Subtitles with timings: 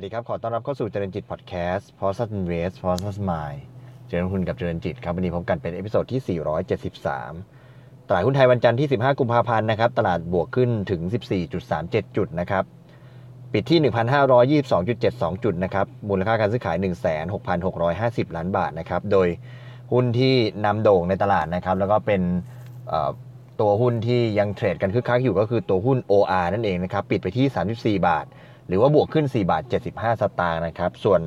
[0.00, 3.60] สวัสดีครับ ขอต้อนรับเข้าสู่เจริญจิต podcast p o s t Invest p o s t Mind
[4.06, 6.38] เจริญคุณกับเจริญจิตครับวันนี้พบกันเป็น episode ที่
[7.40, 11.00] 473 ตลาดหุ้นไทยวันจันทร์ที่ 15 กุมภาพันธ์นะครับ ตลาดบวกขึ้นถึง
[11.58, 12.64] 14.37 จุดนะครับ
[13.52, 13.78] ปิดที่
[14.62, 16.76] 1,522.72 จุดนะครับ มูลค่าการซื้อขาย
[17.56, 19.28] 16,650 ล้านบาทนะครับ โดย
[19.92, 22.22] หุ้นที่นำโด่งในตลาดนะครับ แล้วก็เป็น
[23.60, 28.26] ตัวหุ้นที่ยัง trade กันคึกคักอยู่ก็คือตัวหุ้น OR นั่นเองนะครับ ปิดไปที่ 34 บาท
[28.70, 31.20] หรือว่าบวกขึ้น 4 บาท 75 สตางค์นะครับ ส่วน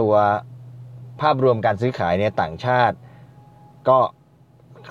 [0.00, 0.14] ตัว
[1.20, 2.96] ภาพรวมการซื้อขายเนี่ยต่างชาติ
[3.88, 3.98] ก็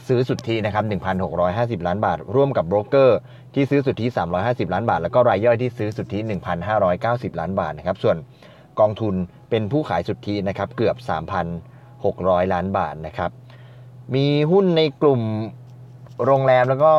[0.08, 0.84] ซื้อสุทธินะครับ
[1.36, 3.20] 1,650 ล้านบาท ร่วมกับโบรกเกอร์
[3.54, 4.06] ที่ซื้อสุทธิ
[4.40, 6.20] 350 ล้านบาท แล้วก็รายย่อยที่ซื้อสุทธิ
[6.80, 8.18] 1,590 ล้านบาทนะครับ ส่วน
[8.80, 9.16] กองทุน
[9.50, 10.96] เป็นผู้ขายสุทธินะครับเกือบ
[11.76, 13.32] 3,600 ล้านบาทนะครับ
[14.16, 15.22] มีหุ้นในกลุ่ม
[16.26, 16.92] โรงแรมแล้วก็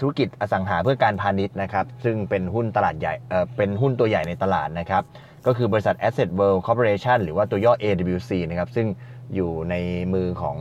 [0.00, 3.14] ธุรกิจอสังหาเพื่อการพาณิชย์นะครับ ซึ่งเป็นหุ้นตลาดใหญ่
[3.56, 5.02] เป็นหุ้นตัวใหญ่ในตลาดนะครับ
[5.46, 8.86] ก็คือบริษัท Asset World Corporation หรือว่าตัวย่อ AWC นะครับ ซึ่ง
[9.34, 9.74] อยู่ใน
[10.14, 10.56] มือของ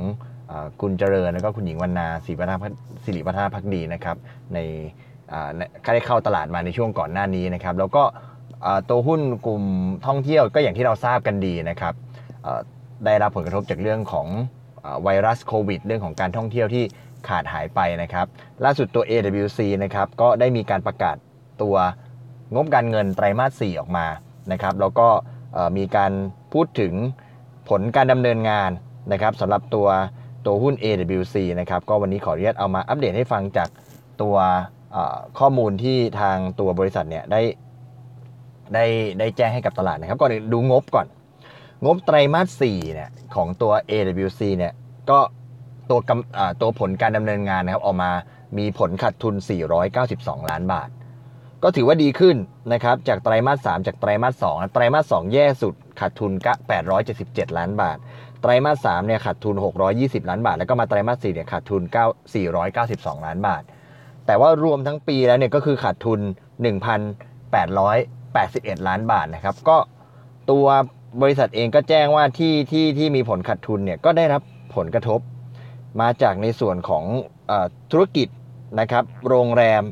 [0.81, 2.53] คุณเจริญ แล้วก็คุณหญิงวรรณาศิริวัฒน
[3.03, 4.17] ศิริวัฒนพักดีนะครับ
[4.53, 4.59] ใน
[5.93, 8.03] ได้เข้าตลาดมาในช่วงก่อนหน้านี้นะครับ แล้วก็
[8.89, 9.63] ตัวหุ้นกลุ่ม
[10.07, 11.93] ท่องเที่ยวก็อย่างที่เราทราบกันดีนะครับ
[13.05, 14.27] ได้รับผลกระทบจากเรื่องของ
[15.03, 16.83] ไวรัสโควิด เรื่องของการท่องเที่ยวที่
[17.27, 18.25] ขาดหายไปนะครับ
[18.63, 21.15] ล่าสุดตัว AWC นะครับก็ได้มีการประกาศ
[21.61, 21.75] ตัว
[22.53, 24.05] งบการเงินไตรมาส 4 ออกมา
[24.51, 25.07] นะครับ แล้วก็
[25.77, 26.11] มีการ
[26.53, 26.93] พูดถึง
[27.69, 28.71] ผลการดำเนินงาน
[29.11, 29.87] นะครับสำหรับตัว
[30.45, 33.69] ตัวหุ้น AWC นะครับ ก็วันนี้ขออนุญาตเอามาอัปเดตให้ฟังจาก
[34.21, 34.35] ตัว
[35.39, 37.41] ข้อมูลที่ทางตัวบริษัทเนี่ยได้
[38.73, 38.85] ได้
[39.19, 41.07] ได้แจ้งให้กับตลาดนะครับก่อนดูงบก่อน
[41.85, 44.73] งบไตรมาส4เนี่ยของตัว AWC เนี่ย
[45.09, 45.19] ก็
[45.89, 45.99] ตัว
[46.61, 48.11] ตัวผลการดำเนินงานนะครับออกมา
[48.57, 49.35] มีผลขาดทุน
[49.91, 50.89] 492 ล้านบาท
[51.63, 52.37] ก็ถือว่าดีขึ้น
[52.73, 56.53] นะครับจากไตรมาส 3 จากไตรมาส 2 ไตรมาส 2 แย่สุดขาดทุนก็
[57.05, 57.97] 877 ล้านบาท
[58.41, 59.55] ไตรมาส 3 เนี่ยขาดทุน
[59.91, 61.81] 620 ล้านบาท แล้วก็มาไตรมาส 4 เนี่ยขาดทุน
[62.53, 63.63] 492 ล้านบาท
[64.25, 66.19] แต่ว่ารวมทั้งปีแล้วเนี่ยก็คือขาดทุน
[67.33, 69.77] 1,881 ล้านบาทนะครับก็
[70.51, 70.65] ตัว
[71.21, 74.41] บริษัทเองก็แจ้งว่าที่ที่ที่มีผลขาดทุนเนี่ยก็ได้รับ
[74.75, 75.19] ผลกระทบ
[76.01, 77.03] มาจากในส่วนของ
[77.49, 77.53] อ
[77.91, 78.27] ธุรกิจ
[78.79, 79.83] นะครับ โรงแรม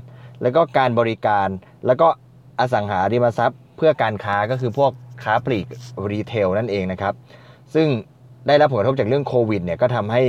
[0.41, 1.47] แล้วก็การบริการ
[1.86, 2.08] แล้วก็
[2.59, 4.92] อสังหาริมทรัพย์ เพื่อการค้าก็คือพวก
[5.24, 5.68] ค้าปลีก
[6.12, 7.13] รีเทลนั่นเองนะครับ
[7.74, 7.88] ซึ่ง
[8.47, 10.24] ได้รับผลกระทบจากเรื่องโควิดเนี่ยก็ทำให้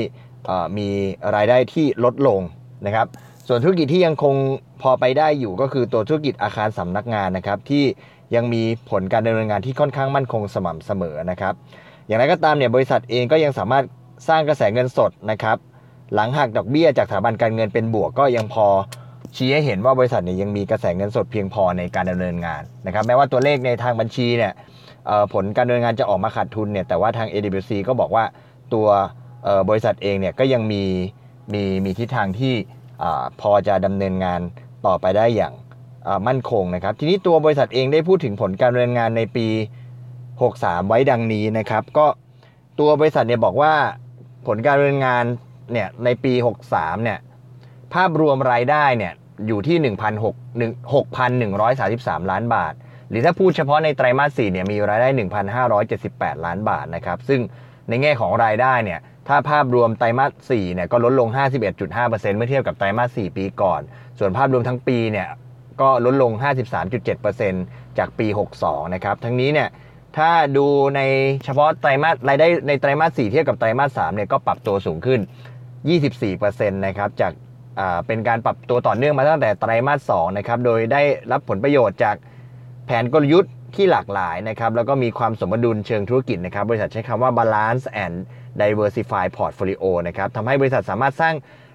[0.79, 0.89] มี
[1.34, 2.41] รายได้ที่ลดลง
[2.87, 3.07] นะครับ
[3.49, 4.34] ส่วนธุรกิจที่ยังคง
[4.83, 7.84] พอไปได้อยู่ก็คือตัวธุรกิจอาคารสำนักงานนะครับ ที่
[8.34, 11.55] ยังมีผลการดำเนินงานที่ค่อนข้างมั่นคงสม่ำเสมอนะครับ
[12.07, 13.84] อย่างไรก็ตามเนี่ยบริษัทเองก็ยังสามารถ
[14.29, 15.57] สร้างกระแสเงินสดนะครับ
[16.15, 18.67] หลังหักดอกเบี้ยจากสถาบันการเงินเป็นบวกก็ยังพอ
[19.37, 24.53] ชี้ให้เห็นว่าบริษัทเนี่ยยังมีกระแสเงินสดเพียงพอในการดำเนินงานนะครับ แม้ว่าตัวเลขในทางบัญชีเนี่ย
[25.33, 28.25] ผลการดำเนินงานจะออกมาขาดทุนเนี่ยแต่ว่าทาง AWC ก็บอกว่า
[28.75, 28.87] ตัว
[29.69, 30.83] บริษัทเองเนี่ยก็ยังมี
[31.53, 32.55] มีมีทิศทางที่
[33.41, 34.41] พอจะดำเนินงาน
[34.87, 35.53] ต่อไปได้อย่าง
[36.27, 39.47] มั่นคงนะครับ ทีนี้ตัวบริษัทเองได้พูดถึงผลการดำเนินงานในปี
[40.19, 42.07] 63 ไว้ดังนี้นะครับ ก็
[42.79, 43.75] ตัวบริษัทเนี่ยบอกว่า
[44.47, 45.25] ผลการดำเนินงาน
[45.72, 46.32] เนี่ยในปี
[46.69, 47.19] 63เนี่ย
[47.94, 49.12] ภาพรวมรายได้เนี่ย
[49.47, 52.75] อยู่ที่ 6,133 ล้านบาท
[53.09, 55.09] หรือถ้าพูดเฉพาะในไตรมาส4เนี่ยมีรายได้
[55.77, 57.41] 1,578 ล้านบาทนะครับซึ่ง
[57.88, 61.28] ในแง่ของรายได้เนี่ยถ้าภาพรวมไตรมาส4เนี่ยก็ลดลง
[61.77, 63.81] 51.5%เมื่อเทียบกับไตรมาส4ปีก่อน
[64.19, 65.28] ส่วนภาพรวมทั้งปีเนี่ย
[65.81, 66.33] ก็ลดลง
[67.15, 68.27] 53.7%จากปี
[68.60, 69.69] 62 นะครับ ทั้งนี้เนี่ย
[70.17, 70.67] ถ้าดู
[70.97, 71.01] ใน
[71.45, 75.21] เฉพาะไตรมาสรายได้ในไตรมาส4เทียบกับไตรมาส3เนี่ยก็ปรับตัวสูงขึ้น
[75.93, 77.33] 24%นะครับจาก
[78.07, 81.03] เป็นการปรับตัวต่อเนื่องมาตั้งแต่ไตรมาส2นะครับโดยได้
[81.33, 82.17] รับผลประโยชน์จาก
[82.87, 88.15] แผนกลยุทธ์ที่หลากหลายนะครับแล้วก็มีความสมดุลเชิงธุรกิจนะครับบริษัทใช้คำว่า balance and
[88.60, 91.34] diversify portfolio นะครับทำให้บริษัทสามารถสร้าง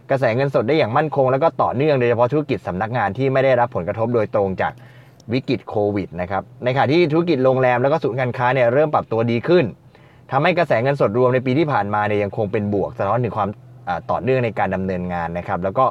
[0.09, 4.73] กระแสเงินสดได้อย่างมั่นคง แล้วก็ต่อเนื่องโดยเฉพาะธุรกิจสำนักงานที่ไม่ได้รับผลกระทบโดยตรงจาก
[5.33, 9.65] วิกฤตโควิดนะครับในขณะที่ธุรกิจโรงแรมแล้วก็ศูนย์การค้าเนี่ยเริ่มปรับตัวดีขึ้น
[10.31, 13.49] ทำให้กระแสเงินสดรวมในปีที่ผ่านมาเนี่ยยังคงเป็นบวกสะท้อนถึงความ
[14.11, 15.85] ต่อเนื่องในการดำเนินงานนะครับแล้วก็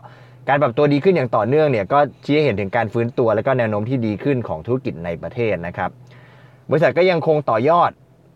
[0.48, 5.90] การปรับตัวดีขึ้นอย่างต่อเนื่องเนี่ยก็ชี้ให้เห็นถึงการฟื้นตัว และก็แนวโน้มที่ดีขึ้นของธุรกิจในประเทศนะครับ
[6.70, 7.90] บริษัทก็ยังคงต่อยอด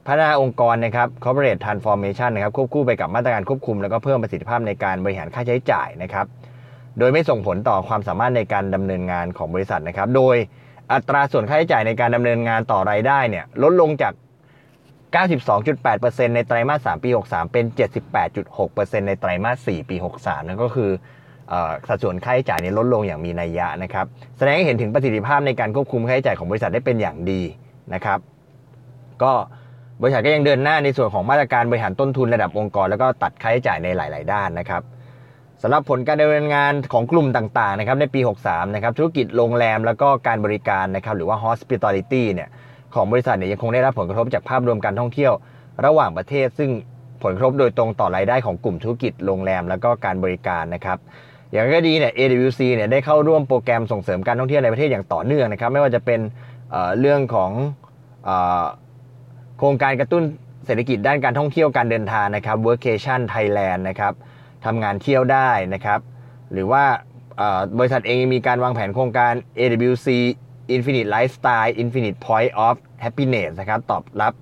[0.06, 6.26] พัฒนาองค์กรนะครับ corporate transformation นะครับควบคู่ไปกับมาตรการควบคุม แล้วก็เพิ่มประสิทธิภาพในการบริหารค่าใช้จ่ายนะครับ
[6.98, 10.36] โดยไม่ส่งผลต่อความสามารถในการดำเนินงานของบริษัทนะครับ โดย
[10.92, 14.12] อัตราส่วนค่าใช้จ่ายในการดำเนินงานต่อรายได้เนี่ยลดลงจาก
[15.14, 17.64] 92.8%ในไตรมาส 3 ปี 63 เป็น
[18.36, 20.90] 78.6%ในไตรมาส 4 ปี 63 นั่นก็คือ
[21.88, 24.06] สัดส่วนค่าใช้จ่ายนี้ลดลงอย่างมีนัยยะนะครับ
[24.38, 27.42] แสดงให้เห็นถึงประสิทธิภาพในการควบคุมค่าใช้จ่ายของบริษัทได้เป็นอย่างดี
[27.94, 28.18] นะครับ
[29.22, 29.32] ก็
[30.02, 34.82] บริษัทก็ยังเดินหน้าในส่วนของมาตรการบริหารต้นทุนระดับองค์กร แล้วก็ตัดค่าใช้จ่ายในหลาย ๆ ด้านนะครับ
[35.64, 42.48] สำหรับผลการดำเนินงานของกลุ่มต่างๆนะครับในปี 63 นะครับธุรกิจโรงแรมแล้วก็การบริการนะครับหรือว่า hospitality เนี่ย
[42.94, 45.32] ของบริษัทเนี่ยยังคงได้รับผลกระทบจากภาพรวมการท่องเที่ยว
[45.84, 46.70] ระหว่างประเทศ ซึ่ง
[47.22, 50.98] ผลกระทบโดยตรงต่อรายได้ของกลุ่มธุรกิจโรงแรมแล้วก็การบริการนะครับ
[51.52, 56.20] อย่างไรก็ดีเนี่ย AWC เนี่ยได้เข้าร่วมโปรแกรมส่งเสริมการท่องเที่ยวในประเทศอย่างต่อเนื่องนะครับไม่ว่าจะเป็น
[56.70, 57.50] เเรื่องของ
[59.58, 60.22] โครงการกระตุ้น
[60.66, 64.14] เศรษฐกิจด้านการท่องเที่ยวการเดินทางนะครับ Workation Thailand นะครับ
[64.64, 66.00] ทำงานเที่ยวได้นะครับ
[66.52, 66.84] หรือว่า
[67.78, 70.08] บริษัทเองมีการวางแผนโครงการ AWC
[70.76, 72.74] Infinite Lifestyle Infinite Point of
[73.04, 74.32] Happiness นะครับ ตอบรับ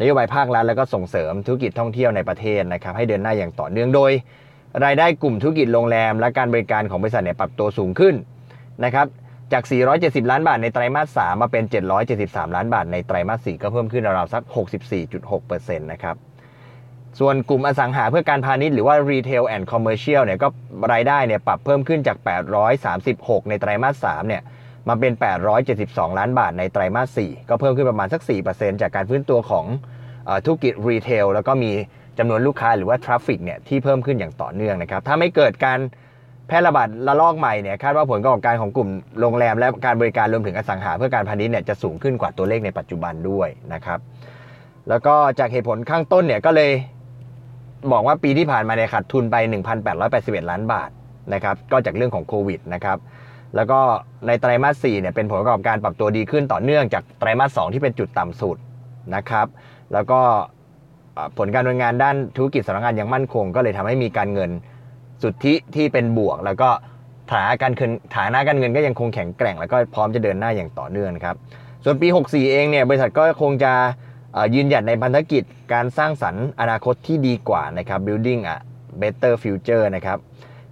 [0.00, 4.12] นโยบายภาครัฐแล้วก็ส่งเสริมธุรกิจท่องเที่ยวในประเทศนะครับ ให้เดินหน้าอย่างต่อเนื่องโดย
[4.84, 8.14] รายได้กลุ่มธุรกิจโรงแรม และการบริการของบริษัทเนี่ยปรับตัวสูงขึ้น
[8.84, 9.06] นะครับ
[9.52, 9.62] จาก
[9.98, 11.64] 470 ล้านบาทในไตรมาส 3 มาเป็น
[12.10, 14.42] 773 ล้านบาทในไตรมาส 4 ก็เพิ่มขึ้นราวๆสัก
[15.12, 16.16] 64.6%นะครับ
[17.18, 20.48] ส่วนกลุ่มอสังหาเพื่อการพาณิชย์หรือว่า Retail and Commercial เนี่ยก็
[20.92, 22.16] รายได้เนี่ยปรับเพิ่มขึ้นจาก
[22.82, 24.42] 836 ในไตรมาส 3 เนี่ย
[24.88, 25.12] มาเป็น
[25.66, 29.66] 872 ล้านบาทในไตรมาส 4 ก็เพิ่มขึ้นประมาณสัก 4%จากการฟื้นตัวของ
[30.44, 31.72] ธุรกิจ retail แล้วก็มี
[32.18, 35.78] จำนวนลูกค้าหรือว่า traffic เนี่ยที่เพิ่มขึ้นอย่างต่อเนื่องนะครับ ถ้าไม่เกิดการ
[36.46, 38.88] แพร่ระบาดระลอกใหม่เนี่ยคาดว่าผลประกอบการของกลุ่ม
[39.20, 43.98] โรงแรม และการบริการรวมถึงอสังหาเพื่อการพาณิชย์เนี่ยจะสูงขึ้นกว่าตัวเลขในปัจจุบันด้วยนะครับ
[44.88, 46.70] แล้วก็จากเหตุผลข้างต้นเนี่ยก็เลย
[47.92, 49.36] บอกว่าปีที่ผ่านมาเนี่ยขาดทุนไป
[49.94, 50.90] 1,881 ล้านบาท
[51.34, 52.98] นะครับก็จากเรื่องของโควิดนะครับ
[53.56, 53.80] แล้วก็
[54.26, 58.56] ในไตรมาส4เนี่ยเป็นผลประกอบการปรับตัวดีขึ้นต่อเนื่องจากไตรมาส2ที่เป็นจุดต่ำสุด
[59.14, 59.46] นะครับ
[59.92, 60.20] แล้วก็
[61.38, 64.50] ผลการดำเนินงานด้านธุรกิจสำนักงานยังมั่นคง ก็เลยทำให้มีการเงิน
[65.22, 66.68] สุทธิที่เป็นบวก แล้วก็
[67.30, 71.36] ฐานะการเงินฐานะการเงินก็ยังคงแข็งแกร่ง แล้วก็พร้อมจะเดินหน้าอย่างต่อเนื่องครับ
[71.84, 73.72] ส่วนปี 64 เองเนี่ยบริษัทก็คงจะ
[74.54, 78.56] ยืนหยัดในพันธกิจการสร้างสรรค์อนาคตที่ดีกว่านะครับ building a
[79.00, 80.18] better future นะครับ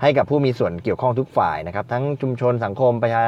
[0.03, 3.23] ให้กับผู้มีส่วนเกี่ยวข้องทุกฝ่ายนะครับ ทั้งชุมชนสังคมประชา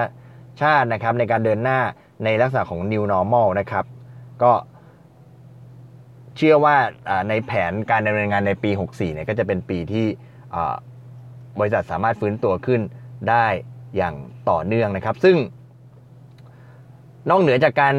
[0.62, 1.80] ชาตินะครับ ในการเดินหน้า
[2.24, 3.84] ในลักษณะของ new normal นะครับ
[4.42, 4.52] ก็
[6.36, 6.76] เชื่อว่า
[7.28, 10.06] ในแผนการดำเนินงานในปี 64เนี่ยก็จะเป็นปีที่
[11.58, 12.80] บริษัทสามารถฟื้นตัวขึ้น
[13.30, 13.46] ได้
[13.96, 14.14] อย่าง
[14.50, 15.36] ต่อเนื่องนะครับ ซึ่ง
[17.30, 17.94] นอกเหนือจากการ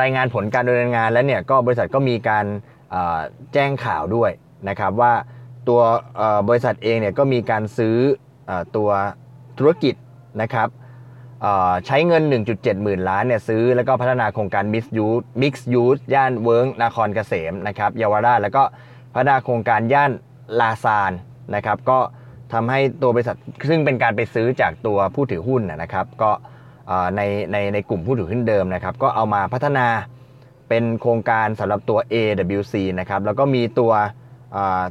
[0.00, 2.44] รายงานผลการดำเนินงานแล้วเนี่ยก็บริษัทก็มีการ
[3.52, 4.30] แจ้งข่าวด้วย
[4.68, 5.12] นะครับว่า
[5.68, 5.80] ตัว
[6.48, 7.96] บริษัทเองเนี่ยก็มีการซื้อ
[8.76, 8.90] ตัว
[9.58, 9.94] ธุรกิจ
[10.42, 10.68] นะครับ
[11.86, 12.22] ใช้เงิน
[12.52, 18.62] 1.7 หมื่นล้านเนี่ยซื้อแล้วก็พัฒนาโครงการ Mix Use Mix Use ย่านเวิร์งนครเกษมนะครับเยาวราชแล้วก็
[19.14, 20.10] พัฒนาโครงการย่าน
[20.60, 21.12] ลาซาน
[21.54, 21.98] นะครับก็
[22.52, 23.36] ทำให้ตัวบริษัท
[23.68, 26.30] ซึ่งเป็นการไปซื้อจากตัวผู้ถือหุ้นนะครับก็
[27.16, 27.20] ใน
[27.52, 29.86] ในในกลุ่มผู้ถือหุ้นเดิมนะครับ ก็เอามาพัฒนา
[30.68, 33.92] เป็นโครงการสำหรับตัว AWC นะครับ แล้วก็มีตัว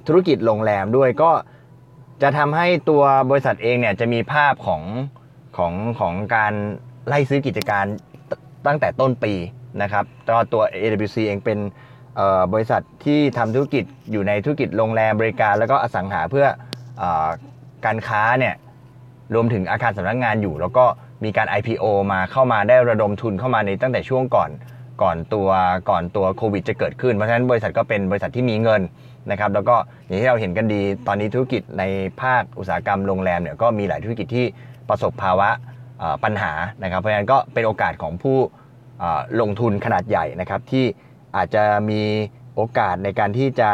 [0.07, 1.31] ธุรกิจโรงแรมด้วยก็
[2.21, 4.83] จะทำให้ตัวบริษัทเองเนี่ยจะมีภาพของ
[5.57, 6.53] ของของการ
[7.07, 7.85] ไล่ซื้อกิจการ
[8.67, 9.33] ตั้งแต่ต้นปี
[9.81, 11.59] นะครับตัวตัว AWC เองเป็น
[12.53, 16.45] บริษัทที่ทำธุรกิจอยู่ในธุรกิจโรงแรมบริการแล้วก็อสังหาเพื่อ
[17.01, 17.03] อ
[17.85, 18.55] การค้าเนี่ย
[19.35, 20.85] รวมถึงอาคารสำนักงงานอยู่ แล้วก็
[21.23, 24.49] มีการ IPO มาเข้ามาได้ระดมทุนเข้ามาในตั้งแต่ช่วงก่อน
[25.01, 25.49] ก่อนตัว
[25.89, 28.81] ก่อนตัวโควิดจะเกิดขึ้น เพราะฉะนั้นบริษัทก็เป็นบริษัทที่มีเงิน
[29.31, 29.75] นะครับแล้วก็
[30.05, 31.83] อย่างที่เราเห็นกันดีตอนนี้ธุรกิจใน
[32.21, 34.45] ภาคอุตสาหกรรมโรงแรมเนี่ยก็มีหลายธุรกิจที่
[34.89, 35.49] ประสบภาวะ
[36.23, 36.51] ปัญหา
[36.83, 38.37] นะครับ เพราะฉะนั้นก็เป็นโอกาสของผู้
[39.41, 40.85] ลงทุนขนาดใหญ่นะครับที่
[41.35, 42.01] อาจจะมี
[42.55, 43.69] โอกาสในการที่จะ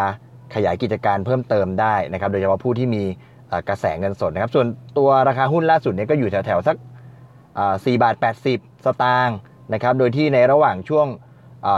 [0.55, 3.03] ขยายกิจการเพิ่มเติมได้นะครับ โดยเฉพาะผู้ที่มี
[3.69, 6.75] กระแสเงินสดนะครับ ส่วนตัวราคาหุ้นล่าสุดเนี่ยก็อยู่แถวๆสัก
[7.65, 8.15] 4บาท
[8.49, 9.37] 80 สตางค์
[9.73, 11.07] นะครับ โดยที่ในระหว่างช่วง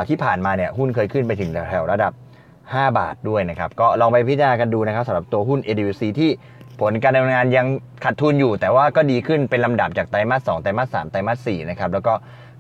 [0.09, 2.13] ที่ผ่านมาเนี่ยหุ้นเคยขึ้นไปถึงแถวระดับ
[2.53, 6.31] 5 บาทด้วยนะครับ ก็ลองไปพิจารณากันดูนะครับสำหรับตัวหุ้น AWC ที่
[6.79, 7.67] ผลการดำเนินงานยัง
[8.03, 12.13] ขาดทุนอยู่ แต่ว่าก็ดีขึ้นเป็นลำดับจากไตรมาส 2 ไตรมาส 3 ไตรมาส 4 นะครับ แล้วก็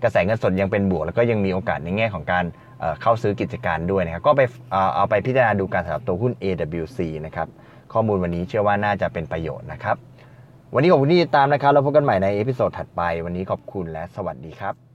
[0.03, 2.45] กระแสเงินสดยังเป็นบวก แล้วก็ยังมีโอกาสในแง่ของการ
[3.01, 4.41] เข้าซื้อกิจการด้วยนะครับ ก็ไป
[4.95, 7.47] เอาไปพิจารณาดูการสำหรับตัวหุ้น AWC นะครับ
[7.93, 9.97] ข้อมูลวันนี้เชื่อว่าน่าจะเป็นประโยชน์นะครับ
[10.73, 14.88] วันนี้ขอบคุณที่ติดตามนะครับเราพบกันใหม่ใน episode ถัดไป วันนี้ขอบคุณและสวัสดีครับ